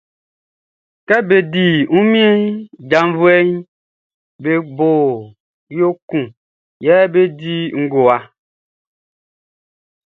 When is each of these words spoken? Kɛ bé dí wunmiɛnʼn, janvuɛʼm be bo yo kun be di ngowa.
Kɛ 1.07 1.15
bé 1.27 1.37
dí 1.53 1.65
wunmiɛnʼn, 1.93 2.43
janvuɛʼm 2.89 3.49
be 4.41 4.53
bo 4.77 4.89
yo 5.77 5.87
kun 6.09 6.25
be 7.13 7.21
di 7.39 7.53
ngowa. 7.83 8.17